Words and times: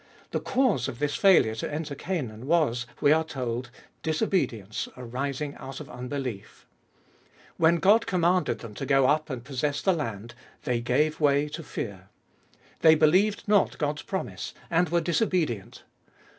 The 0.31 0.39
cause 0.39 0.87
of 0.87 0.97
this 0.97 1.13
failure 1.15 1.53
to 1.53 1.71
enter 1.71 1.93
Canaan 1.93 2.47
was, 2.47 2.87
we 3.01 3.11
are 3.11 3.23
told, 3.23 3.69
disobedience, 4.01 4.87
arising 4.97 5.53
out 5.57 5.79
of 5.79 5.91
unbelief. 5.91 6.65
When 7.57 7.75
MO 7.75 7.75
ftbe 7.75 7.75
Doliest 7.75 7.75
of 7.75 7.75
Bit 7.75 7.83
God 7.83 8.07
commanded 8.07 8.59
them 8.61 8.73
to 8.73 8.85
go 8.87 9.05
up 9.05 9.29
and 9.29 9.43
possess 9.43 9.79
the 9.83 9.93
land, 9.93 10.33
they 10.63 10.81
gave 10.81 11.19
way 11.21 11.47
to 11.49 11.61
fear. 11.61 12.09
They 12.79 12.95
believed 12.95 13.43
not 13.47 13.77
God's 13.77 14.01
promise, 14.01 14.55
and 14.71 14.89
were 14.89 15.01
disobedient. 15.01 15.83